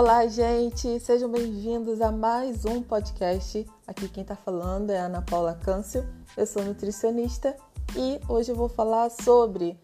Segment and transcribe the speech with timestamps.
[0.00, 1.00] Olá, gente!
[1.00, 3.66] Sejam bem-vindos a mais um podcast.
[3.84, 7.56] Aqui quem está falando é Ana Paula Câncio, eu sou nutricionista
[7.96, 9.76] e hoje eu vou falar sobre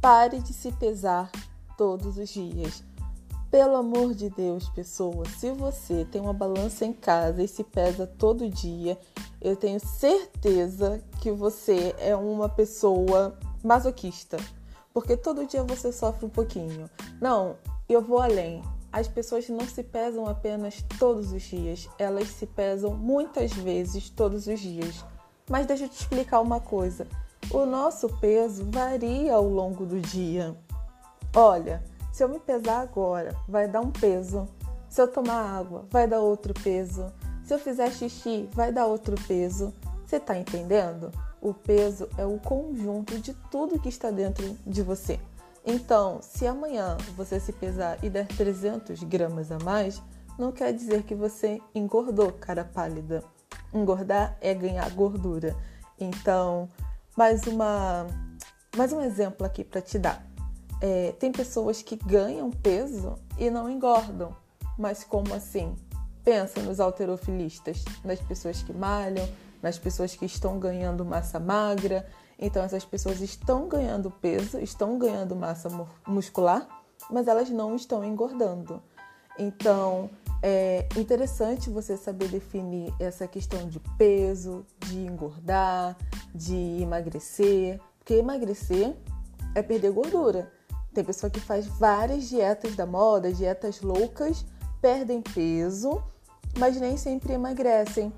[0.00, 1.30] pare de se pesar
[1.76, 2.82] todos os dias.
[3.50, 8.06] Pelo amor de Deus, pessoa, se você tem uma balança em casa e se pesa
[8.06, 8.98] todo dia,
[9.38, 14.38] eu tenho certeza que você é uma pessoa masoquista,
[14.94, 16.88] porque todo dia você sofre um pouquinho.
[17.20, 18.62] Não, eu vou além.
[18.92, 24.46] As pessoas não se pesam apenas todos os dias, elas se pesam muitas vezes todos
[24.46, 25.02] os dias.
[25.48, 27.06] Mas deixa eu te explicar uma coisa:
[27.50, 30.54] o nosso peso varia ao longo do dia.
[31.34, 31.82] Olha,
[32.12, 34.46] se eu me pesar agora, vai dar um peso.
[34.90, 37.10] Se eu tomar água, vai dar outro peso.
[37.42, 39.72] Se eu fizer xixi, vai dar outro peso.
[40.04, 41.10] Você está entendendo?
[41.40, 45.18] O peso é o conjunto de tudo que está dentro de você.
[45.64, 50.02] Então, se amanhã você se pesar e der 300 gramas a mais,
[50.38, 53.22] não quer dizer que você engordou, cara pálida.
[53.72, 55.56] Engordar é ganhar gordura.
[55.98, 56.68] Então,
[57.16, 58.06] mais uma,
[58.76, 60.26] mais um exemplo aqui para te dar.
[60.80, 64.34] É, tem pessoas que ganham peso e não engordam.
[64.76, 65.76] Mas como assim?
[66.24, 69.28] Pensa nos alterofilistas, nas pessoas que malham,
[69.62, 72.04] nas pessoas que estão ganhando massa magra,
[72.44, 75.68] então, essas pessoas estão ganhando peso, estão ganhando massa
[76.04, 76.66] muscular,
[77.08, 78.82] mas elas não estão engordando.
[79.38, 80.10] Então,
[80.42, 85.96] é interessante você saber definir essa questão de peso, de engordar,
[86.34, 88.92] de emagrecer, porque emagrecer
[89.54, 90.50] é perder gordura.
[90.92, 94.44] Tem pessoa que faz várias dietas da moda, dietas loucas,
[94.80, 96.02] perdem peso,
[96.58, 98.12] mas nem sempre emagrecem.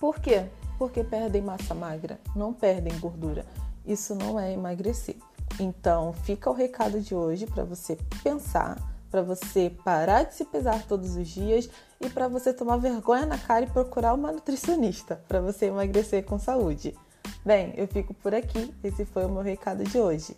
[0.00, 0.48] Por quê?
[0.78, 3.44] Porque perdem massa magra, não perdem gordura.
[3.86, 5.16] Isso não é emagrecer.
[5.60, 8.78] Então, fica o recado de hoje para você pensar,
[9.10, 11.68] para você parar de se pesar todos os dias
[12.00, 16.38] e para você tomar vergonha na cara e procurar uma nutricionista para você emagrecer com
[16.38, 16.96] saúde.
[17.44, 18.74] Bem, eu fico por aqui.
[18.82, 20.36] Esse foi o meu recado de hoje.